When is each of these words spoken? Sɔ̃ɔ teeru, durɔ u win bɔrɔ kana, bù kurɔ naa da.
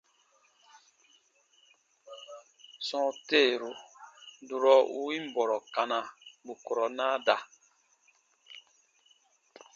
Sɔ̃ɔ 2.87 3.09
teeru, 3.27 3.71
durɔ 4.47 4.73
u 4.97 4.99
win 5.07 5.25
bɔrɔ 5.35 5.57
kana, 5.75 5.99
bù 6.45 6.53
kurɔ 6.65 6.85
naa 6.97 7.15
da. 7.25 7.35